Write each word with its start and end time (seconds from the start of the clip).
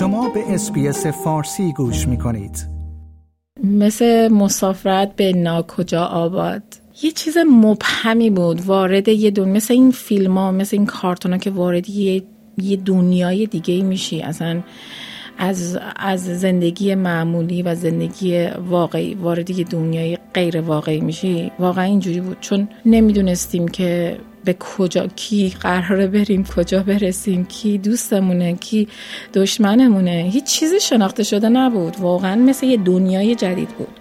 شما 0.00 0.28
به 0.28 0.54
اسپیس 0.54 1.06
فارسی 1.06 1.72
گوش 1.72 2.08
می 2.08 2.18
کنید. 2.18 2.66
مثل 3.64 4.28
مسافرت 4.28 5.16
به 5.16 5.32
ناکجا 5.32 6.04
آباد. 6.04 6.62
یه 7.02 7.10
چیز 7.10 7.36
مبهمی 7.50 8.30
بود 8.30 8.66
وارد 8.66 9.08
یه 9.08 9.30
دون 9.30 9.48
مثل 9.48 9.74
این 9.74 9.90
فیلم 9.90 10.38
ها 10.38 10.52
مثل 10.52 10.76
این 10.76 10.86
کارتون 10.86 11.32
ها 11.32 11.38
که 11.38 11.50
وارد 11.50 11.90
یه, 11.90 12.22
یه 12.58 12.76
دنیای 12.76 13.46
دیگه 13.46 13.82
میشی. 13.82 14.22
اصلا 14.22 14.62
از, 15.38 15.78
از 15.96 16.40
زندگی 16.40 16.94
معمولی 16.94 17.62
و 17.62 17.74
زندگی 17.74 18.46
واقعی 18.46 19.14
وارد 19.14 19.50
یه 19.50 19.64
دنیای 19.64 20.18
غیر 20.34 20.60
واقعی 20.60 21.00
میشی. 21.00 21.52
واقعا 21.58 21.84
اینجوری 21.84 22.20
بود. 22.20 22.36
چون 22.40 22.68
نمی‌دونستیم 22.86 23.68
که 23.68 24.18
به 24.44 24.56
کجا 24.60 25.06
کی 25.06 25.54
قراره 25.60 26.06
بریم 26.06 26.44
کجا 26.44 26.82
برسیم 26.82 27.44
کی 27.44 27.78
دوستمونه 27.78 28.54
کی 28.54 28.88
دشمنمونه. 29.34 30.30
هیچ 30.32 30.44
چیزی 30.44 30.80
شناخته 30.80 31.22
شده 31.22 31.48
نبود. 31.48 31.96
واقعا 32.00 32.36
مثل 32.36 32.66
یه 32.66 32.76
دنیای 32.76 33.34
جدید 33.34 33.68
بود. 33.68 34.00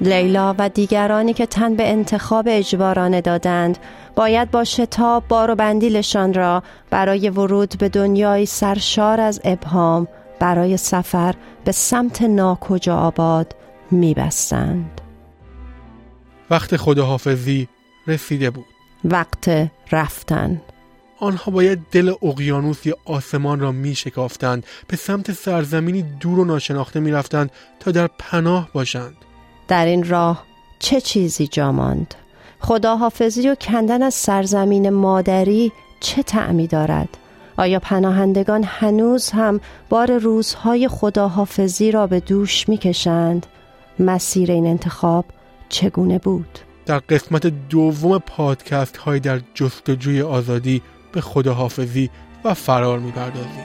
لیلا 0.00 0.54
و 0.58 0.68
دیگرانی 0.68 1.32
که 1.32 1.46
تن 1.46 1.74
به 1.74 1.90
انتخاب 1.90 2.44
اجبارانه 2.48 3.20
دادند 3.20 3.78
باید 4.16 4.50
با 4.50 4.64
شتاب 4.64 5.24
بار 5.28 5.50
و 5.50 5.54
بندیلشان 5.54 6.34
را 6.34 6.62
برای 6.90 7.30
ورود 7.30 7.74
به 7.78 7.88
دنیای 7.88 8.46
سرشار 8.46 9.20
از 9.20 9.40
ابهام 9.44 10.08
برای 10.38 10.76
سفر 10.76 11.34
به 11.64 11.72
سمت 11.72 12.22
ناکجا 12.22 12.96
آباد 12.96 13.54
میبستند. 13.90 15.00
وقت 16.50 16.76
خداحافظی 16.76 17.68
رسیده 18.06 18.50
بود. 18.50 18.64
وقت 19.04 19.70
رفتن. 19.92 20.62
آنها 21.18 21.52
باید 21.52 21.78
دل 21.92 22.14
اقیانوس 22.22 22.86
یا 22.86 22.96
آسمان 23.04 23.60
را 23.60 23.72
می 23.72 23.94
شکافتند 23.94 24.66
به 24.88 24.96
سمت 24.96 25.32
سرزمینی 25.32 26.02
دور 26.02 26.38
و 26.38 26.44
ناشناخته 26.44 27.00
می 27.00 27.10
رفتند 27.10 27.50
تا 27.80 27.90
در 27.90 28.06
پناه 28.18 28.68
باشند. 28.72 29.16
در 29.68 29.86
این 29.86 30.08
راه 30.08 30.44
چه 30.78 31.00
چیزی 31.00 31.46
جا 31.46 31.72
ماند؟ 31.72 32.14
خداحافظی 32.60 33.48
و 33.48 33.54
کندن 33.54 34.02
از 34.02 34.14
سرزمین 34.14 34.90
مادری 34.90 35.72
چه 36.00 36.22
تعمی 36.22 36.66
دارد؟ 36.66 37.08
آیا 37.56 37.78
پناهندگان 37.78 38.64
هنوز 38.66 39.30
هم 39.30 39.60
بار 39.88 40.18
روزهای 40.18 40.88
خداحافظی 40.88 41.90
را 41.90 42.06
به 42.06 42.20
دوش 42.20 42.68
می‌کشند؟ 42.68 43.46
مسیر 43.98 44.52
این 44.52 44.66
انتخاب 44.66 45.24
چگونه 45.68 46.18
بود؟ 46.18 46.58
در 46.86 46.98
قسمت 46.98 47.46
دوم 47.46 48.18
پادکست 48.18 48.96
های 48.96 49.20
در 49.20 49.40
جستجوی 49.54 50.22
آزادی 50.22 50.82
به 51.12 51.20
خداحافظی 51.20 52.10
و 52.44 52.54
فرار 52.54 52.98
می‌پردازیم. 52.98 53.64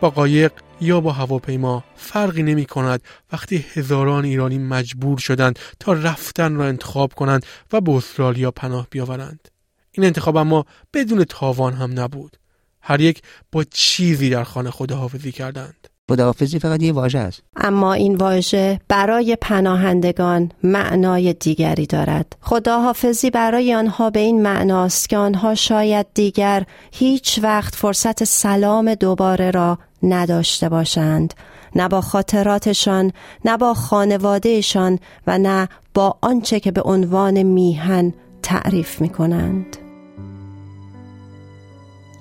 با 0.00 0.10
قایق 0.10 0.52
یا 0.80 1.00
با 1.00 1.12
هواپیما 1.12 1.84
فرقی 1.96 2.42
نمی 2.42 2.64
کند 2.64 3.02
وقتی 3.32 3.64
هزاران 3.74 4.24
ایرانی 4.24 4.58
مجبور 4.58 5.18
شدند 5.18 5.58
تا 5.80 5.92
رفتن 5.92 6.54
را 6.54 6.64
انتخاب 6.64 7.14
کنند 7.14 7.46
و 7.72 7.80
به 7.80 7.92
استرالیا 7.92 8.50
پناه 8.50 8.86
بیاورند. 8.90 9.48
این 9.92 10.06
انتخاب 10.06 10.36
اما 10.36 10.64
بدون 10.94 11.24
تاوان 11.24 11.72
هم 11.72 12.00
نبود. 12.00 12.36
هر 12.80 13.00
یک 13.00 13.22
با 13.52 13.64
چیزی 13.64 14.30
در 14.30 14.44
خانه 14.44 14.70
خداحافظی 14.70 15.32
کردند. 15.32 15.88
خداحافظی 16.10 16.58
فقط 16.58 16.82
یه 16.82 16.92
واژه 16.92 17.18
است. 17.18 17.42
اما 17.56 17.92
این 17.92 18.16
واژه 18.16 18.80
برای 18.88 19.36
پناهندگان 19.40 20.52
معنای 20.62 21.32
دیگری 21.32 21.86
دارد. 21.86 22.36
خداحافظی 22.40 23.30
برای 23.30 23.74
آنها 23.74 24.10
به 24.10 24.20
این 24.20 24.42
معناست 24.42 25.08
که 25.08 25.16
آنها 25.16 25.54
شاید 25.54 26.06
دیگر 26.14 26.64
هیچ 26.92 27.40
وقت 27.42 27.74
فرصت 27.74 28.24
سلام 28.24 28.94
دوباره 28.94 29.50
را 29.50 29.78
نداشته 30.02 30.68
باشند 30.68 31.34
نه 31.76 31.88
با 31.88 32.00
خاطراتشان 32.00 33.12
نه 33.44 33.56
با 33.56 33.74
خانوادهشان 33.74 34.98
و 35.26 35.38
نه 35.38 35.68
با 35.94 36.18
آنچه 36.20 36.60
که 36.60 36.70
به 36.70 36.82
عنوان 36.82 37.42
میهن 37.42 38.12
تعریف 38.42 39.00
می 39.00 39.08
کنند 39.08 39.76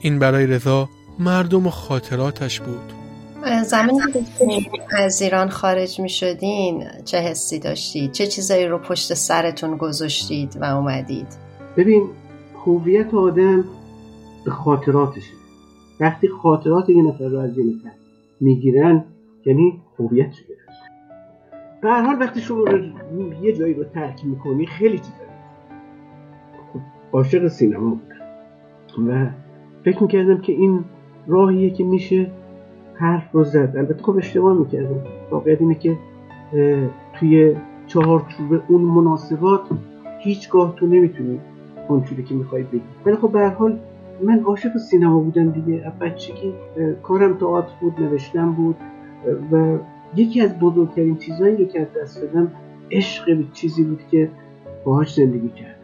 این 0.01 0.19
برای 0.19 0.47
رضا 0.47 0.89
مردم 1.19 1.67
و 1.67 1.69
خاطراتش 1.69 2.59
بود 2.59 2.93
زمانی 3.65 3.99
که 4.39 4.65
از 4.97 5.21
ایران 5.21 5.49
خارج 5.49 5.99
می 5.99 6.09
شدین 6.09 6.87
چه 7.05 7.17
حسی 7.17 7.59
داشتید؟ 7.59 8.11
چه 8.11 8.27
چیزایی 8.27 8.67
رو 8.67 8.77
پشت 8.77 9.13
سرتون 9.13 9.77
گذاشتید 9.77 10.57
و 10.61 10.65
اومدید؟ 10.65 11.27
ببین 11.77 12.09
هویت 12.65 13.13
آدم 13.13 13.65
به 14.45 14.51
خاطراتشه 14.51 15.44
وقتی 15.99 16.27
خاطرات 16.27 16.89
یه 16.89 17.03
نفر 17.03 17.27
رو 17.27 17.39
از 17.39 17.57
یه 17.57 17.65
نفر 17.65 17.91
می‌گیرن 18.39 19.03
یعنی 19.45 19.81
هویت 19.99 20.33
گرفت 20.47 20.65
به 21.81 21.89
هر 21.89 22.01
حال 22.01 22.15
وقتی 22.19 22.41
شما 22.41 22.65
یه 23.41 23.53
جایی 23.53 23.73
رو 23.73 23.83
ترک 23.83 24.25
می‌کنی 24.25 24.65
خیلی 24.65 24.97
چیزا 24.97 25.25
خب 26.73 26.79
عاشق 27.13 27.47
سینما 27.47 27.89
بودم. 27.89 29.09
و 29.09 29.29
فکر 29.83 30.03
می‌کردم 30.03 30.37
که 30.37 30.53
این 30.53 30.83
راهیه 31.27 31.69
که 31.69 31.83
میشه 31.83 32.31
حرف 32.93 33.31
رو 33.31 33.43
زد. 33.43 33.73
البته 33.77 34.03
خب 34.03 34.17
اشتباه 34.17 34.57
می‌کردم. 34.57 35.03
واقعیت 35.31 35.61
اینه 35.61 35.75
که 35.75 35.97
توی 37.13 37.55
چهارچوب 37.87 38.61
اون 38.67 38.81
مناسبات 38.81 39.61
هیچگاه 40.19 40.75
تو 40.75 40.87
نمی‌تونی 40.87 41.39
اونجوری 41.87 42.23
که 42.23 42.35
می‌خوای 42.35 42.63
بگی. 42.63 42.81
ولی 43.05 43.15
خب 43.15 43.31
به 43.31 43.49
حال 43.49 43.79
من 44.23 44.39
عاشق 44.39 44.77
سینما 44.77 45.19
بودم 45.19 45.51
دیگه. 45.51 45.93
بچگی 46.01 46.53
کارم 47.03 47.37
تئاتر 47.37 47.73
بود 47.81 48.01
نوشتم 48.01 48.51
بود 48.51 48.75
و 49.51 49.77
یکی 50.15 50.41
از 50.41 50.59
بزرگترین 50.59 51.17
چیزهایی 51.17 51.65
که 51.65 51.81
از 51.81 51.87
دست 52.01 52.21
دادم 52.21 52.51
عشق 52.91 53.37
به 53.37 53.45
چیزی 53.53 53.83
بود 53.83 54.01
که 54.11 54.29
باهاش 54.85 55.13
زندگی 55.13 55.49
کرد 55.49 55.75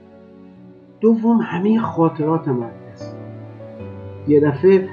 دوم 1.02 1.38
همه 1.38 1.80
خاطراتم 1.80 2.64
از 2.64 2.74
دست 2.92 3.16
یه 4.28 4.40
دفعه 4.40 4.90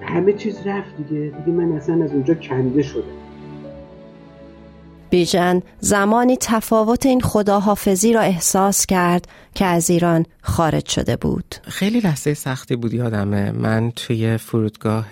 همه 0.00 0.32
چیز 0.32 0.66
رفت 0.66 0.96
دیگه. 0.96 1.20
دیگه 1.20 1.58
من 1.58 1.72
اصلا 1.72 2.04
از 2.04 2.12
اونجا 2.12 2.34
کنده 2.34 2.82
شدم. 2.82 3.02
بیژن 5.10 5.62
زمانی 5.80 6.36
تفاوت 6.40 7.06
این 7.06 7.20
خداحافظی 7.20 8.12
را 8.12 8.20
احساس 8.20 8.86
کرد 8.86 9.28
که 9.54 9.64
از 9.64 9.90
ایران 9.90 10.26
خارج 10.42 10.88
شده 10.88 11.16
بود. 11.16 11.54
خیلی 11.62 12.00
لحظه 12.00 12.34
سختی 12.34 12.76
بود 12.76 12.94
یادمه. 12.94 13.50
من 13.50 13.90
توی 13.96 14.36
فرودگاه 14.36 15.06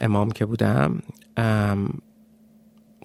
امام 0.00 0.30
که 0.30 0.46
بودم 0.46 1.02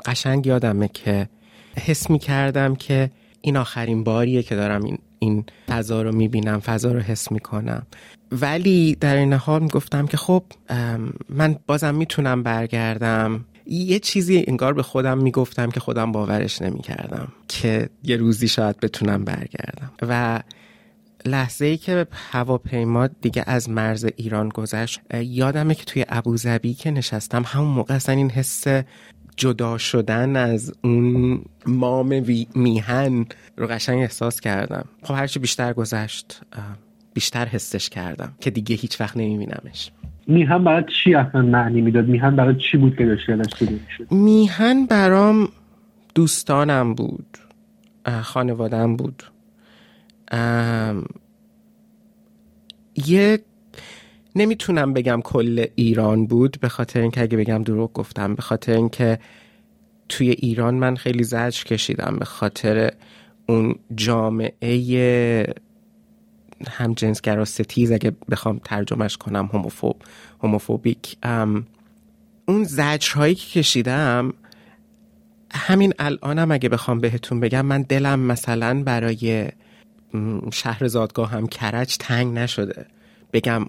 قشنگ 0.05 0.47
یادمه 0.47 0.87
که 0.87 1.29
حس 1.77 2.09
می 2.09 2.19
کردم 2.19 2.75
که 2.75 3.11
این 3.41 3.57
آخرین 3.57 4.03
باریه 4.03 4.43
که 4.43 4.55
دارم 4.55 4.83
این, 4.83 4.97
این 5.19 5.45
فضا 5.67 6.01
رو 6.01 6.11
می‌بینم 6.11 6.59
فضا 6.59 6.91
رو 6.91 6.99
حس 6.99 7.31
می‌کنم. 7.31 7.87
ولی 8.31 8.95
در 8.95 9.15
این 9.15 9.33
حال 9.33 9.67
گفتم 9.67 10.07
که 10.07 10.17
خب 10.17 10.43
من 11.29 11.55
بازم 11.67 11.95
می‌تونم 11.95 12.43
برگردم. 12.43 13.45
یه 13.65 13.99
چیزی 13.99 14.45
انگار 14.47 14.73
به 14.73 14.83
خودم 14.83 15.17
می‌گفتم 15.17 15.71
که 15.71 15.79
خودم 15.79 16.11
باورش 16.11 16.61
نمی‌کردم 16.61 17.27
که 17.47 17.89
یه 18.03 18.17
روزی 18.17 18.47
شاید 18.47 18.79
بتونم 18.79 19.25
برگردم. 19.25 19.91
و 20.01 20.43
لحظه 21.25 21.65
ای 21.65 21.77
که 21.77 22.07
هواپیما 22.11 23.07
دیگه 23.07 23.43
از 23.47 23.69
مرز 23.69 24.05
ایران 24.15 24.49
گذشت 24.49 25.01
یادمه 25.13 25.75
که 25.75 25.83
توی 25.85 26.05
ابوظبی 26.09 26.73
که 26.73 26.91
نشستم 26.91 27.43
همون 27.45 27.67
موقع 27.67 27.95
اصلا 27.95 28.15
این 28.15 28.29
حس 28.29 28.63
جدا 29.35 29.77
شدن 29.77 30.35
از 30.35 30.73
اون 30.83 31.41
مام 31.65 32.23
میهن 32.55 33.25
رو 33.57 33.67
قشنگ 33.67 34.01
احساس 34.01 34.39
کردم. 34.39 34.85
خب 35.03 35.13
هرچی 35.13 35.39
بیشتر 35.39 35.73
گذشت 35.73 36.41
بیشتر 37.13 37.45
حسش 37.45 37.89
کردم 37.89 38.35
که 38.39 38.49
دیگه 38.49 38.75
هیچ 38.75 39.01
وقت 39.01 39.17
نمیبینمش. 39.17 39.91
میهن 40.27 40.63
برای 40.63 40.83
چی 41.03 41.15
اصلا 41.15 41.41
معنی 41.41 41.81
می‌داد؟ 41.81 42.07
میهن 42.07 42.35
برای 42.35 42.55
چی 42.71 42.77
بود 42.77 42.97
که 42.97 43.05
داشت 43.05 43.29
میهن 44.11 44.85
برام 44.85 45.49
دوستانم 46.15 46.93
بود 46.93 47.37
خانوادم 48.21 48.95
بود. 48.95 49.23
یه 53.07 53.39
نمی‌تونم 54.35 54.93
بگم 54.93 55.21
کل 55.23 55.65
ایران 55.75 56.27
بود 56.27 56.57
به 56.61 56.69
خاطر 56.69 57.01
اینکه 57.01 57.21
اگه 57.21 57.37
بگم 57.37 57.63
دروغ 57.63 57.93
گفتم 57.93 58.35
به 58.35 58.41
خاطر 58.41 58.71
اینکه 58.71 59.19
توی 60.09 60.29
ایران 60.29 60.75
من 60.75 60.95
خیلی 60.95 61.23
زجر 61.23 61.63
کشیدم 61.63 62.15
به 62.19 62.25
خاطر 62.25 62.91
اون 63.49 63.75
جامعه 63.95 65.53
هم 66.69 66.93
جنسگرا 66.93 67.45
ستیز 67.45 67.91
اگه 67.91 68.11
بخوام 68.31 68.59
ترجمهش 68.63 69.17
کنم 69.17 69.49
هوموفوب 69.53 70.01
هوموفوبیک 70.43 71.17
اون 72.45 72.63
زجرهایی 72.63 73.35
که 73.35 73.59
کشیدم 73.59 74.33
همین 75.51 75.93
الانم 75.99 76.51
اگه 76.51 76.69
بخوام 76.69 76.99
بهتون 76.99 77.39
بگم 77.39 77.65
من 77.65 77.81
دلم 77.81 78.19
مثلا 78.19 78.83
برای 78.83 79.49
شهر 80.53 80.87
زادگاه 80.87 81.31
هم 81.31 81.47
کرج 81.47 81.97
تنگ 81.97 82.33
نشده. 82.33 82.85
بگم 83.33 83.65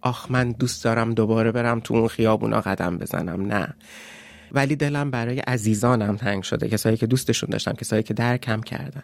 آخ 0.00 0.30
من 0.30 0.52
دوست 0.52 0.84
دارم 0.84 1.14
دوباره 1.14 1.52
برم 1.52 1.80
تو 1.80 1.94
اون 1.94 2.08
خیابونا 2.08 2.60
قدم 2.60 2.98
بزنم. 2.98 3.46
نه. 3.46 3.74
ولی 4.52 4.76
دلم 4.76 5.10
برای 5.10 5.38
عزیزانم 5.38 6.16
تنگ 6.16 6.42
شده. 6.42 6.68
کسایی 6.68 6.96
که 6.96 7.06
دوستشون 7.06 7.50
داشتم 7.50 7.72
کسایی 7.72 8.02
که 8.02 8.14
درکم 8.14 8.60
کردن. 8.60 9.02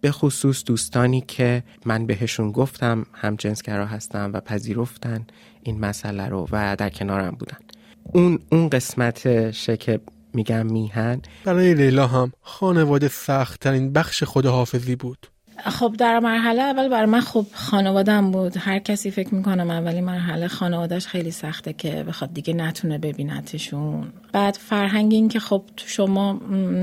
به 0.00 0.10
خصوص 0.10 0.64
دوستانی 0.64 1.20
که 1.20 1.62
من 1.84 2.06
بهشون 2.06 2.52
گفتم 2.52 3.06
هم 3.12 3.36
جنسگرا 3.36 3.86
هستم 3.86 4.30
و 4.34 4.40
پذیرفتن 4.40 5.26
این 5.62 5.80
مسئله 5.80 6.28
رو 6.28 6.48
و 6.52 6.76
در 6.76 6.90
کنارم 6.90 7.30
بودن. 7.30 7.58
اون 8.02 8.38
اون 8.52 8.68
قسمتشه 8.68 9.76
که 9.76 10.00
میگم 10.34 10.66
میهن. 10.66 11.22
برای 11.44 11.74
لیلا 11.74 12.06
هم 12.06 12.32
خانواده 12.42 13.08
سخت 13.08 13.60
ترین 13.60 13.92
بخش 13.92 14.24
خداحافظی 14.24 14.96
بود. 14.96 15.26
خب 15.64 15.94
در 15.98 16.18
مرحله 16.18 16.62
اول 16.62 16.88
برای 16.88 17.06
من 17.06 17.20
خب 17.20 17.46
خانوادم 17.52 18.30
بود. 18.30 18.56
هر 18.56 18.78
کسی 18.78 19.10
فکر 19.10 19.34
می‌کنم 19.34 19.70
اولی 19.70 20.00
مرحله 20.00 20.48
خانوادهش 20.48 21.06
خیلی 21.06 21.30
سخته 21.30 21.72
که 21.72 22.04
بخواد 22.08 22.34
دیگه 22.34 22.54
نتونه 22.54 22.98
ببینتشون. 22.98 24.06
بعد 24.32 24.54
فرهنگ 24.54 25.12
این 25.12 25.28
که 25.28 25.40
خب 25.40 25.62
تو 25.76 25.88
شما 25.88 26.40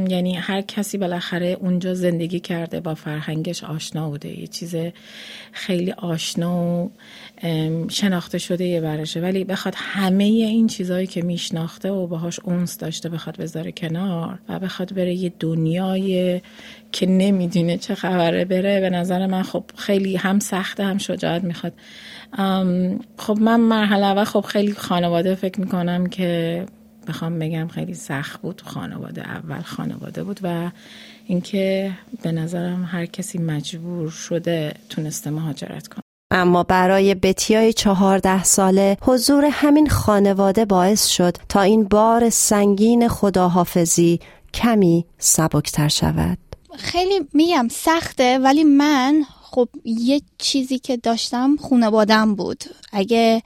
یعنی 0.10 0.36
هر 0.36 0.62
کسی 0.62 0.98
بالاخره 0.98 1.58
اونجا 1.60 1.94
زندگی 1.94 2.40
کرده 2.40 2.80
با 2.80 2.96
فرهنگش 2.96 3.64
آشنا 3.64 4.10
بوده. 4.10 4.40
یه 4.40 4.48
چیز 4.48 4.76
خیلی 5.52 5.92
آشنا 5.92 6.64
و 6.64 6.92
شناخته 7.90 8.38
شده 8.38 8.66
یه 8.66 8.82
برشه. 8.82 9.22
ولی 9.22 9.44
بخواد 9.44 9.74
همه 9.78 10.24
این 10.24 10.68
چیزهایی 10.68 11.08
که 11.08 11.22
میشناخته 11.22 11.92
و 11.92 12.08
باهاش 12.08 12.40
اونس 12.40 12.78
داشته 12.78 13.10
بخواد 13.10 13.38
بذاره 13.38 13.72
کنار 13.72 14.40
و 14.50 14.60
بخواد 14.60 14.96
بره 14.96 15.14
یه 15.14 15.34
دنیای 15.40 16.42
که 16.92 17.06
نمی‌دونه 17.06 17.78
چه 17.78 17.96
خبره 17.96 18.46
بره 18.46 18.63
به 18.64 18.90
نظر 18.90 19.28
من 19.28 19.44
خب 19.44 19.64
خیلی 19.76 20.16
هم 20.16 20.40
سخته 20.40 20.84
هم 20.84 20.98
شجاعت 20.98 21.44
می‌خواد. 21.44 21.74
خب 23.18 23.38
من 23.42 23.60
مرحله 23.60 24.14
و 24.22 24.26
خب 24.26 24.42
خیلی 24.42 24.74
خانواده 24.74 25.36
فکر 25.36 25.60
می‌کنم 25.60 26.08
که 26.08 26.66
بخوام 27.08 27.40
بگم 27.40 27.68
خیلی 27.68 27.94
سخت 27.94 28.42
بود 28.42 28.62
خانواده 28.66 29.22
اول 29.22 29.62
خانواده 29.62 30.24
بود 30.24 30.40
و 30.44 30.72
اینکه 31.26 31.92
به 32.22 32.32
نظرم 32.32 32.90
هر 32.92 33.06
کسی 33.06 33.38
مجبور 33.38 34.10
شده 34.10 34.74
تونسته 34.90 35.30
مهاجرت 35.30 35.88
کنه. 35.88 36.02
اما 36.32 36.64
برای 36.64 37.16
بتیای 37.16 37.74
چهارده 37.74 38.44
ساله 38.44 38.98
حضور 39.02 39.46
همین 39.52 39.90
خانواده 39.90 40.66
باعث 40.66 41.08
شد 41.08 41.38
تا 41.50 41.62
این 41.62 41.84
بار 41.84 42.30
سنگین 42.30 43.08
خداحافظی 43.08 44.20
کمی 44.54 45.06
سبکتر 45.18 45.88
شود. 45.88 46.38
خیلی 46.78 47.20
میگم 47.34 47.68
سخته 47.72 48.40
ولی 48.40 48.64
من 48.64 49.26
خب 49.42 49.70
یه 49.86 50.22
چیزی 50.38 50.80
که 50.80 50.98
داشتم 50.98 51.56
خانوادم 51.56 52.36
بود. 52.36 52.64
اگه 52.92 53.44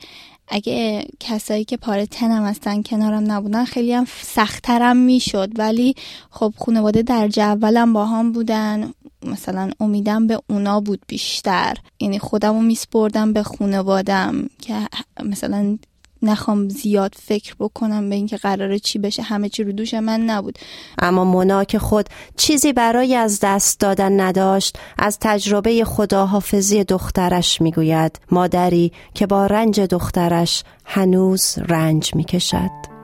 اگه 0.48 1.08
کسایی 1.20 1.66
که 1.66 1.78
پاره 1.78 2.06
تنم 2.06 2.46
هستن 2.46 2.82
کنارم 2.82 3.32
نبودن 3.32 3.66
خیلی 3.66 3.94
هم 3.94 4.06
سختترم 4.22 4.98
می‌شد. 4.98 5.50
ولی 5.60 5.96
خب 6.30 6.54
خانواده 6.58 7.02
در 7.02 7.30
اولم 7.38 7.94
با 7.94 8.06
هم 8.06 8.32
بودن. 8.32 8.94
مثلا 9.26 9.72
امیدم 9.80 10.28
به 10.28 10.42
اونا 10.50 10.80
بود 10.80 11.02
بیشتر. 11.08 11.78
یعنی 12.00 12.20
خودم 12.20 12.54
رو 12.54 12.62
میسپردم 12.62 13.34
به 13.34 13.44
خانوادم 13.44 14.50
که 14.62 14.88
مثلا 15.24 15.78
نخوام 16.22 16.70
زیاد 16.70 17.16
فکر 17.20 17.56
بکنم 17.60 18.10
به 18.10 18.16
اینکه 18.16 18.38
قراره 18.38 18.80
چی 18.80 19.00
بشه 19.00 19.22
همه 19.22 19.50
چی 19.50 19.64
رو 19.64 19.72
دوش 19.72 19.94
من 19.94 20.22
نبود. 20.22 20.60
اما 21.00 21.24
مونا 21.24 21.64
که 21.64 21.80
خود 21.80 22.10
چیزی 22.38 22.74
برای 22.74 23.16
از 23.16 23.40
دست 23.42 23.80
دادن 23.80 24.20
نداشت 24.20 24.78
از 24.98 25.18
تجربه 25.22 25.84
خداحافظی 25.86 26.84
دخترش 26.84 27.62
می‌گوید. 27.62 28.20
مادری 28.32 28.92
که 29.14 29.28
با 29.28 29.46
رنج 29.46 29.80
دخترش 29.80 30.64
هنوز 30.86 31.56
رنج 31.58 32.16
می‌کشد. 32.16 32.97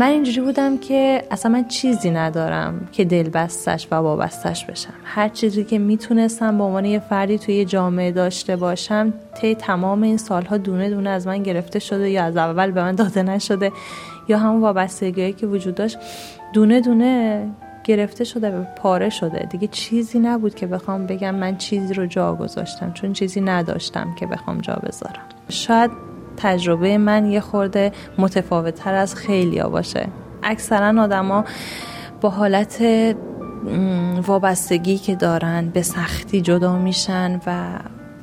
من 0.00 0.06
اینجوری 0.06 0.40
بودم 0.40 0.78
که 0.78 1.22
اصلا 1.30 1.52
من 1.52 1.68
چیزی 1.68 2.10
ندارم 2.10 2.88
که 2.92 3.04
دل 3.04 3.28
بستش 3.28 3.88
و 3.90 3.94
وابستش 3.94 4.64
بشم. 4.64 4.92
هر 5.04 5.28
چیزی 5.28 5.64
که 5.64 5.78
می‌تونستم 5.78 6.58
به 6.58 6.64
عنوان 6.64 6.84
یه 6.84 6.98
فردی 6.98 7.38
توی 7.38 7.54
یه 7.54 7.64
جامعه 7.64 8.12
داشته 8.12 8.56
باشم 8.56 9.12
طی 9.34 9.54
تمام 9.54 10.02
این 10.02 10.16
سالها 10.16 10.56
دونه 10.56 10.90
دونه 10.90 11.10
از 11.10 11.26
من 11.26 11.42
گرفته 11.42 11.78
شده 11.78 12.10
یا 12.10 12.24
از 12.24 12.36
اول 12.36 12.70
به 12.70 12.82
من 12.82 12.94
داده 12.94 13.22
نشده 13.22 13.72
یا 14.28 14.38
همون 14.38 14.60
وابستگی 14.60 15.32
که 15.32 15.46
وجود 15.46 15.74
داشت 15.74 15.98
دونه 16.52 16.80
دونه 16.80 17.46
گرفته 17.84 18.24
شده 18.24 18.58
و 18.58 18.64
پاره 18.76 19.10
شده. 19.10 19.46
دیگه 19.50 19.66
چیزی 19.66 20.18
نبود 20.18 20.54
که 20.54 20.66
بخوام 20.66 21.06
بگم 21.06 21.34
من 21.34 21.56
چیزی 21.56 21.94
رو 21.94 22.06
جا 22.06 22.34
گذاشتم 22.34 22.92
چون 22.92 23.12
چیزی 23.12 23.40
نداشتم 23.40 24.14
که 24.18 24.26
بخوام 24.26 24.58
جا 24.58 24.74
بذارم. 24.74 25.24
شاید 25.48 26.09
تجربه 26.42 26.98
من 26.98 27.30
یه 27.30 27.40
خورده 27.40 27.92
متفاوت 28.18 28.74
تر 28.74 28.94
از 28.94 29.14
خیلی 29.14 29.58
ها 29.58 29.68
باشه. 29.68 30.08
اکثرا 30.42 31.02
آدما 31.02 31.44
با 32.20 32.30
حالت 32.30 32.82
وابستگی 34.26 34.98
که 34.98 35.14
دارن 35.14 35.68
به 35.68 35.82
سختی 35.82 36.40
جدا 36.40 36.78
میشن 36.78 37.40
و 37.46 37.78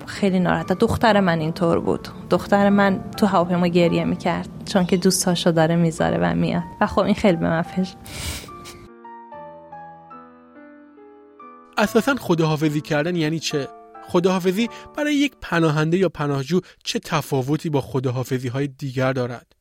خیلی 0.05 0.39
ناراحت. 0.39 0.71
دختر 0.71 1.19
من 1.19 1.39
اینطور 1.39 1.79
بود. 1.79 2.07
دختر 2.29 2.69
من 2.69 2.99
تو 3.17 3.25
هواپیما 3.25 3.67
گریه 3.67 4.03
می‌کرد 4.03 4.49
چون 4.65 4.85
که 4.85 4.97
دوستاشو 4.97 5.51
داره 5.51 5.75
می‌ذاره 5.75 6.17
و 6.17 6.35
میاد. 6.35 6.63
و 6.81 6.87
خب 6.87 6.99
این 7.01 7.15
خیلی 7.15 7.37
به 7.37 7.49
من 7.49 7.61
فش. 7.61 7.93
اساسا 11.77 12.15
خداحافظی 12.15 12.81
کردن 12.81 13.15
یعنی 13.15 13.39
چه؟ 13.39 13.67
خداحافظی 14.07 14.69
برای 14.98 15.15
یک 15.15 15.33
پناهنده 15.42 15.98
یا 15.98 16.09
پناهجو 16.09 16.62
چه 16.83 17.00
تفاوتی 17.00 17.69
با 17.69 17.81
خداحافظی 17.81 18.48
های 18.48 18.68
دیگر 18.68 19.13
دارد 19.13 19.56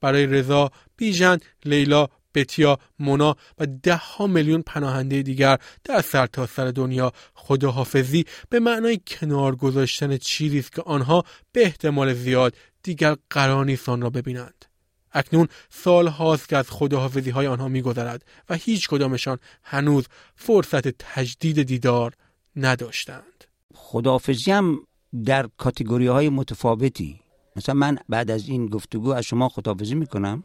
برای 0.00 0.26
رضا، 0.26 0.70
بیژن، 0.96 1.38
لیلا، 1.64 2.08
بتیا، 2.34 2.78
مونا 2.98 3.36
و 3.58 3.66
ده 3.66 3.96
ها 3.96 4.26
میلیون 4.26 4.62
پناهنده 4.62 5.22
دیگر 5.22 5.58
در 5.84 6.00
سرتاسر 6.00 6.52
سر 6.54 6.70
دنیا 6.70 7.12
خداحافظی 7.34 8.24
به 8.48 8.60
معنای 8.60 9.00
کنار 9.06 9.56
گذاشتن 9.56 10.16
چیزی 10.16 10.58
است 10.58 10.72
که 10.72 10.82
آنها 10.82 11.24
به 11.52 11.62
احتمال 11.64 12.14
زیاد 12.14 12.54
دیگر 12.82 13.16
قرار 13.30 13.64
نیست 13.64 13.88
آن 13.88 14.02
را 14.02 14.10
ببینند. 14.10 14.64
اکنون 15.12 15.48
سال 15.70 16.08
هاست 16.08 16.48
که 16.48 16.56
از 16.56 16.70
خداحافظی 16.70 17.30
های 17.30 17.46
آنها 17.46 17.68
میگذرد 17.68 18.24
و 18.48 18.54
هیچ 18.54 18.88
کدامشان 18.88 19.38
هنوز 19.62 20.06
فرصت 20.36 20.88
تجدید 20.88 21.62
دیدار 21.62 22.12
نداشتند. 22.56 23.35
خداحافظی 23.76 24.50
هم 24.50 24.80
در 25.24 25.48
کاتگوری 25.56 26.06
های 26.06 26.28
متفاوتی. 26.28 27.20
مثلا 27.56 27.74
من 27.74 27.98
بعد 28.08 28.30
از 28.30 28.48
این 28.48 28.66
گفتگو 28.66 29.10
از 29.10 29.24
شما 29.24 29.48
خداحافظی 29.48 29.94
می‌کنم 29.94 30.44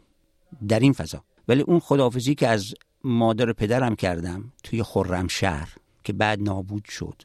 در 0.68 0.80
این 0.80 0.92
فضا. 0.92 1.24
ولی 1.48 1.62
اون 1.62 1.78
خداحافظی 1.78 2.34
که 2.34 2.48
از 2.48 2.74
مادر 3.04 3.52
پدرم 3.52 3.94
کردم 3.94 4.52
توی 4.64 4.84
شهر 5.28 5.76
که 6.04 6.12
بعد 6.12 6.42
نابود 6.42 6.84
شد 6.84 7.22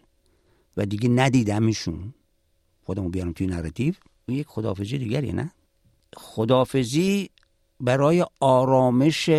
و 0.77 0.85
دیگه 0.85 1.09
ندیدمشون 1.09 2.13
خودمو 2.83 3.09
بیارم 3.09 3.31
توی 3.31 3.47
نراتیو 3.47 3.93
یک 4.27 4.47
خداحافظی 4.47 4.97
دیگری 4.97 5.31
نه؟ 5.31 5.51
خداحافظی 6.17 7.29
برای 7.79 8.25
آرامش 8.39 9.29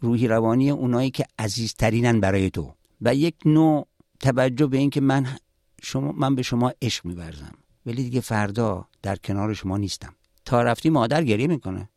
روحی 0.00 0.28
روانی 0.28 0.70
اونایی 0.70 1.10
که 1.10 1.24
عزیزترینن 1.38 2.20
برای 2.20 2.50
تو 2.50 2.74
و 3.00 3.14
یک 3.14 3.34
نوع 3.44 3.86
توجه 4.20 4.66
به 4.66 4.78
اینکه 4.78 5.00
من 5.00 5.26
شما 5.84 6.12
من 6.12 6.34
به 6.34 6.42
شما 6.42 6.72
عشق 6.82 7.06
میورزم. 7.06 7.54
ولی 7.86 8.02
دیگه 8.02 8.20
فردا 8.20 8.86
در 9.02 9.16
کنار 9.16 9.54
شما 9.54 9.76
نیستم. 9.76 10.14
تا 10.44 10.62
رفتی 10.62 10.90
مادر 10.90 11.24
گریه 11.24 11.46
می‌کنه. 11.46 11.88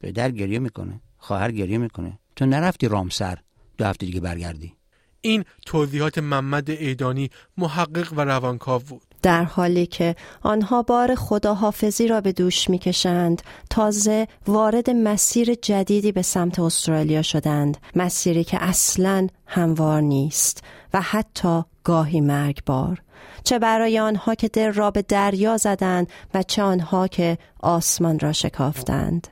پدر 0.00 0.30
گریه 0.30 0.58
می‌کنه. 0.58 1.00
خواهر 1.18 1.52
گریه 1.52 1.78
می‌کنه. 1.78 2.18
تو 2.36 2.46
نرفتی 2.46 2.88
رامسر. 2.88 3.38
دو 3.78 3.84
هفته 3.84 4.06
دیگه 4.06 4.20
برگردی. 4.20 4.74
این 5.20 5.44
توضیحات 5.66 6.18
محمد 6.18 6.70
ایدانی 6.70 7.30
محقق 7.56 8.12
و 8.16 8.20
روانکاو 8.20 8.82
بود. 8.82 9.02
در 9.22 9.44
حالی 9.44 9.86
که 9.86 10.16
آنها 10.42 10.82
بار 10.82 11.14
خداحافظی 11.14 12.08
را 12.08 12.20
به 12.20 12.32
دوش 12.32 12.70
می‌کشند 12.70 13.42
تازه 13.70 14.28
وارد 14.46 14.90
مسیر 14.90 15.54
جدیدی 15.54 16.12
به 16.12 16.22
سمت 16.22 16.58
استرالیا 16.58 17.22
شدند. 17.22 17.76
مسیری 17.96 18.44
که 18.44 18.62
اصلا 18.62 19.26
هموار 19.46 20.00
نیست. 20.00 20.64
و 20.92 21.00
حتی 21.00 21.62
گاهی 21.84 22.20
مرگبار. 22.20 23.02
چه 23.44 23.58
برای 23.58 23.98
آنها 23.98 24.34
که 24.34 24.48
دل 24.48 24.72
را 24.72 24.90
به 24.90 25.02
دریا 25.02 25.56
زدند 25.56 26.08
و 26.34 26.42
چه 26.42 26.62
آنها 26.62 27.08
که 27.08 27.38
آسمان 27.60 28.18
را 28.18 28.32
شکافتند. 28.32 29.28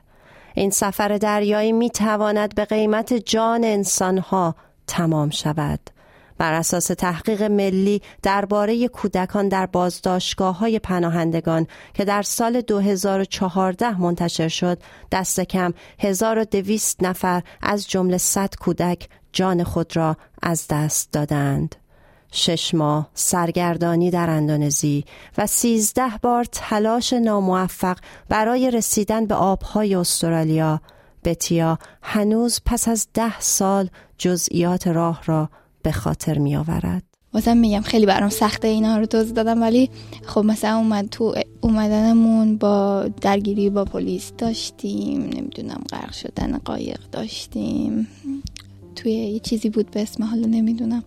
این 0.55 0.69
سفر 0.69 1.17
دریایی 1.17 1.71
می 1.71 1.89
تواند 1.89 2.55
به 2.55 2.65
قیمت 2.65 3.13
جان 3.13 3.63
انسانها 3.63 4.55
تمام 4.87 5.29
شود. 5.29 5.79
بر 6.37 6.53
اساس 6.53 6.87
تحقیق 6.87 7.43
ملی 7.43 8.01
درباره 8.23 8.87
کودکان 8.87 9.47
در 9.47 9.65
بازداشتگاه 9.65 10.57
های 10.57 10.79
پناهندگان 10.79 11.67
که 11.93 12.05
در 12.05 12.21
سال 12.21 12.61
2014 12.61 14.01
منتشر 14.01 14.47
شد 14.47 14.79
دست 15.11 15.39
کم 15.39 15.73
1200 15.99 17.03
نفر 17.03 17.41
از 17.61 17.87
جمله 17.87 18.17
100 18.17 18.49
کودک 18.59 19.09
جان 19.37 19.63
خود 19.63 19.95
را 19.95 20.17
از 20.41 20.65
دست 20.69 21.11
دادند. 21.11 21.75
شش 22.31 22.73
ماه 22.73 23.09
سرگردانی 23.13 24.11
در 24.11 24.29
اندونزی 24.29 25.05
و 25.37 25.47
سیزده 25.47 26.17
بار 26.21 26.45
تلاش 26.51 27.13
ناموفق 27.13 27.97
برای 28.29 28.71
رسیدن 28.71 29.25
به 29.25 29.35
آبهای 29.35 29.95
استرالیا. 29.95 30.81
بتیا 31.23 31.79
هنوز 32.01 32.61
پس 32.65 32.87
از 32.87 33.07
ده 33.13 33.39
سال 33.39 33.89
جزئیات 34.17 34.87
راه 34.87 35.21
را 35.25 35.49
به 35.83 35.91
خاطر 35.91 36.37
می 36.37 36.55
آورد 36.55 37.03
بازم 37.33 37.57
میگم 37.57 37.81
خیلی 37.81 38.05
برام 38.05 38.29
سخته 38.29 38.67
اینا 38.67 38.97
رو 38.97 39.05
دوز 39.05 39.33
دادم 39.33 39.61
ولی 39.61 39.89
خب 40.25 40.41
مثلا 40.41 40.77
اومد 40.77 41.09
تو 41.09 41.35
اومدنمون 41.61 42.57
با 42.57 43.07
درگیری 43.21 43.69
با 43.69 43.85
پلیس 43.85 44.31
داشتیم 44.37 45.21
نمی‌دونم 45.21 45.83
غرق 45.89 46.11
شدن 46.11 46.57
قایق 46.57 46.99
داشتیم. 47.11 48.07
توی 48.97 49.11
یه 49.11 49.39
چیزی 49.39 49.69
بود 49.69 49.91
به 49.91 50.01
اسم 50.01 50.23
حالا 50.23 50.47
نمی‌دونم 50.47 51.03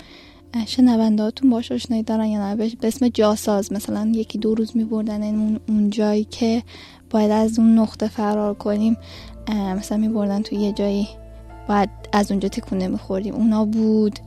شنوندهاتون 0.66 1.50
باش 1.50 1.72
آشنایی 1.72 2.02
دارن 2.02 2.26
یا 2.26 2.54
نه؟ 2.54 2.56
به 2.56 2.88
اسم 2.88 3.08
جاساز 3.08 3.72
مثلا 3.72 4.12
یکی 4.14 4.38
دو 4.38 4.54
روز 4.54 4.76
میبردن 4.76 5.22
اون, 5.68 5.90
جایی 5.90 6.24
که 6.24 6.62
باید 7.10 7.30
از 7.30 7.58
اون 7.58 7.78
نقطه 7.78 8.08
فرار 8.08 8.54
کنیم. 8.54 8.96
مثلا 9.48 9.98
میبردن 9.98 10.42
تو 10.42 10.54
یه 10.54 10.72
جایی 10.72 11.08
باید 11.68 11.90
از 12.12 12.30
اونجا 12.30 12.48
تکونه 12.48 12.88
میخوردیم. 12.88 13.34
اونا 13.34 13.64
بود. 13.64 14.18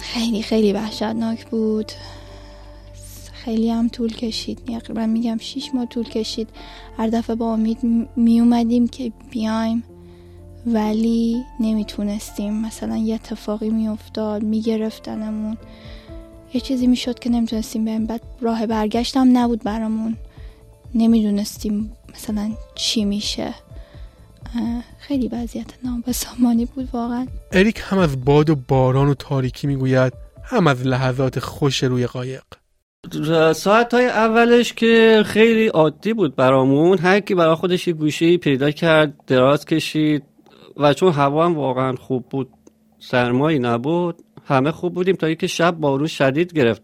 خیلی 0.00 0.42
خیلی 0.42 0.72
وحشتناک 0.72 1.46
بود. 1.46 1.92
خیلی 3.32 3.70
هم 3.70 3.88
طول 3.88 4.12
کشید. 4.12 4.58
تقریبا 4.66 5.06
میگم 5.06 5.38
شیش 5.38 5.74
ماه 5.74 5.86
طول 5.86 6.04
کشید. 6.04 6.48
هر 6.96 7.06
دفعه 7.06 7.36
با 7.36 7.52
امید 7.52 7.78
می 8.16 8.40
اومدیم 8.40 8.88
که 8.88 9.12
بیایم. 9.30 9.84
ولی 10.66 11.42
نمی‌تونستیم. 11.60 12.60
مثلا 12.60 12.96
یه 12.96 13.14
اتفاقی 13.14 13.70
میافتاد 13.70 14.42
میگرفتنمون. 14.42 15.56
یه 16.54 16.60
چیزی 16.60 16.86
می‌شد 16.86 17.18
که 17.18 17.30
نمی‌تونستیم 17.30 17.84
بریم. 17.84 18.06
بعد 18.06 18.22
راه 18.40 18.66
برگشتم 18.66 19.38
نبود 19.38 19.62
برامون. 19.62 20.16
نمی‌دونستیم 20.94 21.92
مثلا 22.14 22.50
چی 22.74 23.04
میشه. 23.04 23.54
خیلی 24.98 25.28
وضعیت 25.28 25.66
نابسامانی 25.84 26.64
بود 26.64 26.88
واقعا. 26.92 27.26
اریک 27.52 27.82
هم 27.84 27.98
از 27.98 28.24
باد 28.24 28.50
و 28.50 28.56
باران 28.68 29.08
و 29.08 29.14
تاریکی 29.14 29.66
می‌گوید 29.66 30.12
هم 30.44 30.66
از 30.66 30.86
لحظات 30.86 31.38
خوش 31.38 31.82
روی 31.82 32.06
قایق. 32.06 32.42
ساعت 33.52 33.94
های 33.94 34.06
اولش 34.06 34.72
که 34.72 35.22
خیلی 35.26 35.66
عادی 35.66 36.12
بود 36.12 36.36
برامون. 36.36 36.98
هر 36.98 37.20
کی 37.20 37.34
برای 37.34 37.54
خودش 37.54 37.88
یه 37.88 37.94
گوشه 37.94 38.36
پیدا 38.36 38.70
کرد 38.70 39.14
دراز 39.26 39.64
کشید 39.64 40.22
و 40.76 40.94
چون 40.94 41.12
هوا 41.12 41.44
هم 41.44 41.54
واقعا 41.54 41.92
خوب 41.92 42.24
بود 42.30 42.48
سرمایی 42.98 43.58
نبود 43.58 44.22
همه 44.46 44.70
خوب 44.70 44.94
بودیم 44.94 45.16
تا 45.16 45.26
اینکه 45.26 45.46
شب 45.46 45.76
بارون 45.76 46.06
شدید 46.06 46.52
گرفت. 46.52 46.82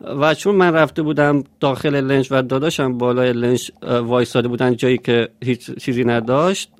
و 0.00 0.34
چون 0.34 0.54
من 0.54 0.72
رفته 0.72 1.02
بودم 1.02 1.44
داخل 1.60 1.94
لنج 1.94 2.28
و 2.30 2.42
داداشم 2.42 2.98
بالای 2.98 3.32
لنج 3.32 3.72
وایساده 3.82 4.48
بودن 4.48 4.76
جایی 4.76 4.98
که 4.98 5.28
هیچ 5.44 5.70
چیزی 5.70 6.04
نداشت 6.04 6.72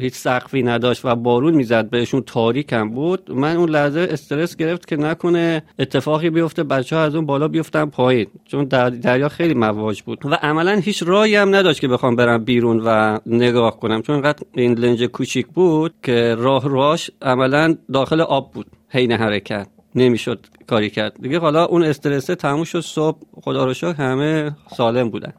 هیچ 0.00 0.14
سقفی 0.14 0.62
نداشت 0.62 1.04
و 1.04 1.14
بارون 1.14 1.54
می‌زد 1.54 1.90
بهشون 1.90 2.22
تاریکم 2.22 2.90
بود. 2.90 3.30
من 3.30 3.56
اون 3.56 3.68
لحظه 3.68 4.08
استرس 4.10 4.56
گرفت 4.56 4.88
که 4.88 4.96
نکنه 4.96 5.62
اتفاقی 5.78 6.30
بیفته 6.30 6.64
بچه 6.64 6.96
ها 6.96 7.02
از 7.02 7.14
اون 7.14 7.26
بالا 7.26 7.48
بیفتن 7.48 7.84
پایین. 7.84 8.26
چون 8.44 8.64
دریا 8.64 9.28
خیلی 9.28 9.54
مواج 9.54 10.02
بود. 10.02 10.18
و 10.24 10.34
عملا 10.34 10.72
هیچ 10.72 11.02
راهی 11.06 11.36
هم 11.36 11.54
نداشت 11.54 11.80
که 11.80 11.88
بخوام 11.88 12.16
برم 12.16 12.44
بیرون 12.44 12.82
و 12.84 13.18
نگاه 13.26 13.80
کنم. 13.80 14.02
چون 14.02 14.16
انقدر 14.16 14.42
این 14.54 14.78
لنج 14.78 15.04
کوچیک 15.04 15.46
بود 15.46 15.94
که 16.02 16.34
راه 16.38 16.68
راش 16.68 17.10
عملا 17.22 17.76
داخل 17.92 18.20
آب 18.20 18.52
بود. 18.52 18.66
حین 18.88 19.12
حرکت. 19.12 19.68
نمی‌شد 19.94 20.46
کاری 20.66 20.90
کرد. 20.90 21.16
دیگه 21.22 21.38
حالا 21.38 21.64
اون 21.64 21.82
استرسه 21.82 22.34
تموم 22.34 22.64
شد 22.64 22.80
صبح 22.80 23.18
خدا 23.42 23.64
رو 23.64 23.74
شکر 23.74 23.92
همه 23.92 24.56
سالم 24.76 25.10
بودن. 25.10 25.32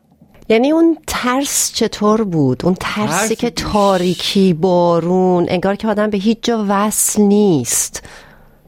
یعنی 0.50 0.72
اون 0.72 0.98
ترس 1.08 1.72
چطور 1.74 2.24
بود؟ 2.24 2.66
اون 2.66 2.76
ترسی 2.80 3.36
که 3.36 3.50
تاریکی 3.50 4.54
بارون 4.54 5.46
انگار 5.50 5.76
که 5.76 5.88
آدم 5.88 6.10
به 6.10 6.18
هیچ 6.18 6.38
جا 6.42 6.66
وصل 6.70 7.22
نیست. 7.22 8.10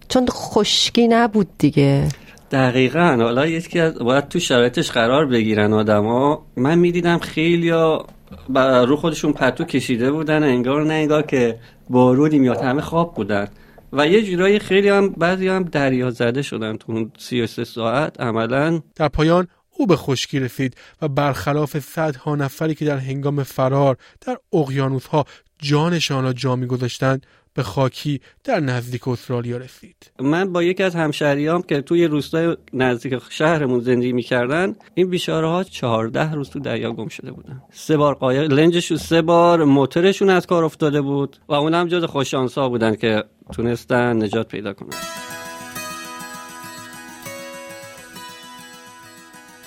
چون 0.10 0.26
خشکی 0.30 1.08
نبود 1.08 1.48
دیگه. 1.58 2.08
دقیقا. 2.52 3.18
حالا 3.22 3.48
یکی 3.48 3.80
از 3.80 3.96
باید 3.96 4.28
تو 4.28 4.40
شرایطش 4.40 4.92
قرار 4.92 5.26
بگیرن 5.26 5.74
آدما. 5.74 6.46
من 6.58 6.80
می‌دیدم 6.80 7.18
خیلی 7.20 7.70
رو 7.70 8.96
خودشون 8.96 9.34
پتو 9.34 9.64
کشیده 9.64 10.12
بودن 10.12 10.44
انگار 10.44 10.86
نه 10.86 10.94
انگار 10.94 11.22
که 11.22 11.60
بارونی 11.90 12.40
میاد 12.40 12.62
همه 12.62 12.82
خواب 12.82 13.16
بودن. 13.16 13.48
و 13.94 14.08
یه 14.08 14.24
جورایی 14.24 14.60
خیلی 14.60 14.90
هم 14.90 15.10
بعضی 15.10 15.48
هم 15.48 15.64
دریا 15.64 16.10
زده 16.10 16.42
شدن 16.42 16.78
تو 16.78 16.92
اون 16.92 17.12
33 17.18 17.64
ساعت 17.64 18.22
عملا. 18.22 18.82
در 18.96 19.08
پایان 19.08 19.48
او 19.78 19.88
به 19.88 19.96
خشکی 19.96 20.40
رسید 20.40 20.75
و 21.01 21.08
برخلاف 21.08 21.80
صدها 21.80 22.36
نفری 22.36 22.75
که 22.75 22.86
در 22.86 22.98
هنگام 22.98 23.44
فرار 23.44 23.98
در 24.22 24.38
اقیانوس 24.54 25.08
ها 25.08 25.25
جانشان 25.60 26.24
را 26.24 26.34
جا 26.34 26.56
میگذاشتند 26.56 27.25
به 27.54 27.63
خاکی 27.63 28.22
در 28.44 28.60
نزدیک 28.60 29.08
استرالیا 29.08 29.58
رسید. 29.58 30.12
من 30.20 30.54
با 30.54 30.63
یکی 30.63 30.84
از 30.84 30.96
همشهریام 30.96 31.62
که 31.62 31.82
توی 31.82 32.06
روستای 32.06 32.58
نزدیک 32.74 33.20
شهرمون 33.30 33.80
زندگی 33.80 34.13
می‌کردن 34.13 34.75
این 34.94 35.10
بیچاره 35.10 35.48
ها 35.48 35.63
چهارده 35.63 36.32
روز 36.32 36.50
تو 36.50 36.60
دریا 36.60 36.92
گم 36.92 37.08
شده 37.08 37.32
بودن. 37.32 37.62
سه 37.74 37.98
بار 37.98 38.16
قایق 38.16 38.51
لنجشون 38.51 38.98
سه 38.98 39.22
بار 39.22 39.63
موتورشون 39.63 40.30
از 40.30 40.48
کار 40.48 40.63
افتاده 40.63 41.01
بود 41.01 41.38
و 41.48 41.54
اون 41.54 41.74
هم 41.74 41.88
جز 41.88 42.04
خوشانسا 42.04 42.70
بودن 42.70 42.96
که 42.96 43.24
تونستن 43.51 44.24
نجات 44.24 44.48
پیدا 44.48 44.74
کنن. 44.74 44.98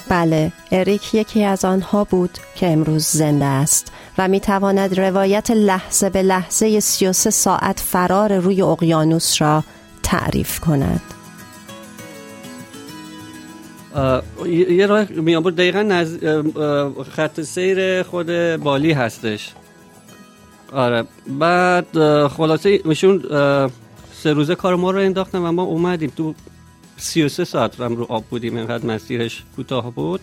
بله 0.08 0.52
اریک 0.72 1.14
یکی 1.14 1.44
از 1.44 1.64
آنها 1.64 2.04
بود 2.04 2.30
که 2.56 2.72
امروز 2.72 3.04
زنده 3.06 3.44
است 3.44 3.92
و 4.18 4.28
می 4.28 4.40
تواند 4.40 5.00
روایت 5.00 5.50
لحظه 5.50 6.10
به 6.10 6.22
لحظه 6.22 6.80
33 6.80 7.30
ساعت 7.30 7.80
فرار 7.80 8.38
روی 8.38 8.62
اقیانوس 8.62 9.42
را 9.42 9.64
تعریف 10.02 10.60
کند. 10.60 11.00
یه 14.46 14.86
راه 14.86 15.04
میانبر 15.04 15.50
دقیقا 15.50 15.82
نز... 15.82 16.18
خط 17.10 17.40
سیر 17.40 18.02
خود 18.02 18.26
بالی 18.56 18.92
هستش. 18.92 19.52
آره. 20.72 21.04
بعد 21.26 21.86
خلاصه 22.28 22.80
میشون 22.84 23.22
سه 24.22 24.32
روزه 24.32 24.54
کار 24.54 24.76
ما 24.76 24.90
رو 24.90 24.98
انداختن 24.98 25.38
و 25.38 25.52
ما 25.52 25.62
اومدیم. 25.62 26.12
تو 26.16 26.34
33 26.96 27.44
ساعت 27.44 27.80
هم 27.80 27.96
رو 27.96 28.06
آب 28.08 28.24
بودیم 28.24 28.56
اینقدر 28.56 28.86
مسیرش 28.86 29.42
کوتاه 29.56 29.94
بود. 29.94 30.20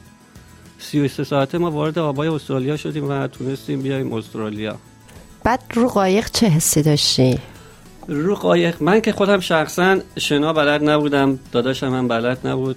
33 0.80 1.24
ساعته 1.24 1.58
ما 1.58 1.72
وارد 1.72 2.00
آبای 2.00 2.28
استرالیا 2.28 2.78
شدیم 2.78 3.10
و 3.10 3.28
تونستیم 3.28 3.82
بیایم 3.82 4.14
استرالیا. 4.14 4.78
بعد 5.44 5.64
رو 5.74 5.88
قایق 5.88 6.30
چه 6.32 6.48
حسی 6.48 6.82
داشتی؟ 6.82 7.40
رو 8.08 8.36
قایق 8.36 8.84
من 8.84 9.02
که 9.02 9.12
خودم 9.12 9.40
شخصا 9.40 10.00
شنا 10.18 10.54
بلد 10.54 10.90
نبودم 10.90 11.40
داداشم 11.52 11.94
هم 11.94 12.08
بلد 12.08 12.48
نبود 12.48 12.76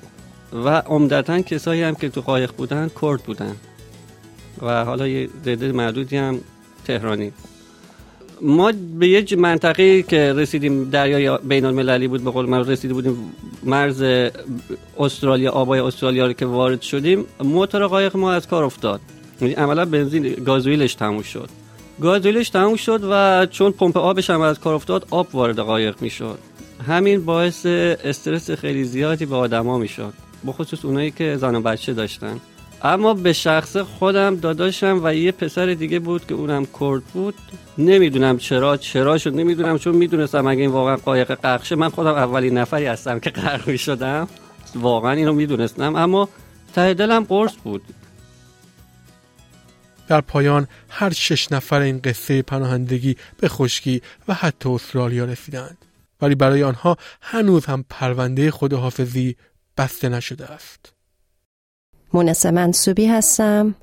و 0.53 0.69
عمدتا 0.69 1.41
کسایی 1.41 1.83
هم 1.83 1.95
که 1.95 2.09
تو 2.09 2.21
قایق 2.21 2.53
بودن 2.53 2.91
کرد 3.03 3.23
بودن. 3.23 3.57
و 4.63 4.85
حالا 4.85 5.09
یه 5.09 5.27
دده 5.27 5.73
معدودی 5.73 6.17
هم 6.17 6.41
تهرانی. 6.85 7.33
ما 8.45 8.73
به 8.99 9.09
یه 9.09 9.37
منطقه 9.37 10.03
که 10.03 10.33
رسیدیم 10.33 10.91
دریای 10.91 11.39
بین 11.39 11.65
المللی 11.65 12.09
بود 12.09 12.25
به 12.25 12.31
قول 12.31 12.47
من 12.47 12.65
رسیده 12.65 12.95
بودیم 12.95 13.33
مرز 13.63 14.05
استرالیا 14.99 15.51
آبای 15.51 15.81
استرالیا 15.81 16.27
رو 16.27 16.33
که 16.33 16.47
وارد 16.47 16.83
شدیم. 16.83 17.25
موتور 17.45 17.87
قایق 17.87 18.17
ما 18.17 18.33
از 18.33 18.49
کار 18.49 18.65
افتاد. 18.65 19.01
یعنی 19.41 19.55
عملا 19.55 19.85
بنزین 19.85 20.23
گازوئیلش 20.23 20.95
تموم 20.95 21.23
شد. 21.23 21.49
گازوئیلش 22.01 22.49
تموم 22.49 22.77
شد 22.77 23.01
و 23.11 23.47
چون 23.47 23.73
پمپ 23.73 23.97
آبش 23.97 24.31
هم 24.31 24.41
از 24.41 24.61
کار 24.61 24.75
افتاد 24.75 25.07
آب 25.11 25.35
وارد 25.35 25.59
قایق 25.59 25.95
می‌شد. 26.01 26.39
همین 26.87 27.25
باعث 27.25 27.67
استرس 27.67 28.51
خیلی 28.51 28.85
زیادی 28.85 29.27
به 29.27 29.37
آدما 29.37 29.79
می‌شد. 29.79 30.13
بخصوص 30.47 30.85
اونایی 30.85 31.11
که 31.11 31.37
زن 31.37 31.55
و 31.55 31.61
بچه 31.61 31.95
داشتن. 31.95 32.41
اما 32.85 33.15
به 33.15 33.33
شخص 33.33 33.77
خودم 33.77 34.37
داداشم 34.37 35.01
و 35.03 35.15
یه 35.15 35.33
پسر 35.33 35.67
دیگه 35.67 35.99
بود 35.99 36.27
که 36.27 36.35
اونم 36.35 36.67
کرد 36.81 37.05
بود. 37.05 37.35
نمی‌دونم 37.79 38.39
چرا 38.39 38.77
چرا 38.77 39.19
شد 39.19 39.35
نمی‌دونم 39.35 39.79
چون 39.79 39.97
می‌دونستم 39.97 40.47
اگه 40.47 40.61
این 40.61 40.71
واقعا 40.71 40.97
قایق 40.97 41.35
قرقشه 41.35 41.77
من 41.77 41.89
خودم 41.89 42.15
اولین 42.15 42.59
نفری 42.59 42.87
هستم 42.87 43.19
که 43.19 43.31
غرق 43.31 43.77
شدم 43.77 44.29
واقعا 44.75 45.13
اینو 45.13 45.33
می‌دونستم 45.33 45.97
اما 45.97 46.29
ته 46.75 46.95
دلم 46.95 47.25
قرص 47.25 47.53
بود. 47.65 47.83
در 50.09 50.21
پایان 50.21 50.67
هر 50.89 51.13
شش 51.13 51.53
نفر 51.53 51.81
این 51.81 52.01
قصه 52.05 52.43
پناهندگی 52.43 53.17
به 53.41 53.49
خشکی 53.49 54.03
و 54.29 54.35
حتی 54.35 54.69
استرالیا 54.69 55.25
رسیدند. 55.25 55.79
ولی 56.23 56.35
برای 56.35 56.63
آنها 56.63 56.97
هنوز 57.21 57.67
هم 57.67 57.85
پرونده 57.91 58.51
خداحافظی 58.51 59.37
بسته 59.77 60.09
نشده 60.09 60.45
است. 60.45 60.94
مونس 62.15 62.47
منصوبی 62.47 63.07
هستم. 63.07 63.75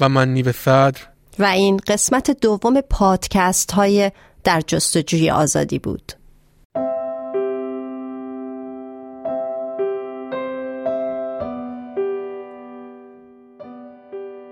و 0.00 0.08
من 0.08 0.28
نیو 0.28 0.52
صدر. 0.52 1.00
و 1.38 1.44
این 1.44 1.76
قسمت 1.76 2.30
دوم 2.40 2.80
پادکست 2.80 3.72
های 3.72 4.10
در 4.44 4.60
جستجوی 4.66 5.30
آزادی 5.30 5.78
بود. 5.78 6.12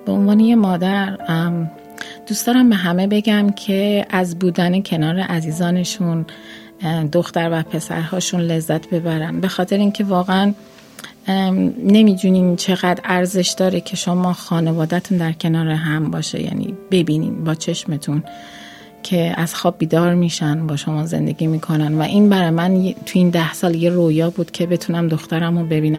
به 0.07 0.13
عنوان 0.13 0.41
یه 0.41 0.57
مادر 0.57 1.19
دوست 2.27 2.47
دارم 2.47 2.71
به 2.71 2.77
همه 2.77 3.07
بگم 3.07 3.51
که 3.51 4.07
از 4.11 4.39
بودن 4.39 4.83
کنار 4.83 5.19
عزیزانشون 5.19 6.27
دختر 7.13 7.49
و 7.53 7.63
پسرهاشون 7.63 8.41
لذت 8.41 8.91
ببرن. 8.91 9.41
به 9.41 9.49
خاطر 9.49 9.77
اینکه 9.77 10.05
واقعا 10.05 10.55
نمی‌دونین 11.85 12.57
چقدر 12.57 13.01
ارزش 13.05 13.55
داره 13.59 13.81
که 13.81 13.97
شما 13.97 14.33
خانوادهتون 14.33 15.19
در 15.19 15.33
کنار 15.33 15.69
هم 15.69 16.11
باشه. 16.11 16.43
یعنی 16.43 16.75
ببینین 16.91 17.45
با 17.45 17.55
چشمتون 17.55 18.25
که 19.03 19.35
از 19.37 19.55
خواب 19.55 19.79
بیدار 19.79 20.15
میشن 20.15 20.67
با 20.67 20.77
شما 20.77 21.07
زندگی 21.07 21.47
می‌کنن. 21.47 21.95
و 21.95 22.03
این 22.03 22.29
برای 22.29 22.51
من 22.51 22.93
تو 23.07 23.19
این 23.19 23.31
ده 23.31 23.53
سال 23.53 23.75
یه 23.75 23.91
رویا 23.91 24.31
بود 24.31 24.51
که 24.51 24.67
بتونم 24.67 25.09
دخترم 25.09 25.59
رو 25.59 25.65
ببینم. 25.67 25.99